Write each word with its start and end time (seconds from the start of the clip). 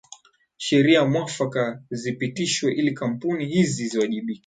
Sheria 0.57 1.05
mwafaka 1.05 1.83
zipitishwe 1.91 2.73
ili 2.73 2.93
kampuni 2.93 3.45
hizi 3.45 3.87
ziwajibike 3.87 4.39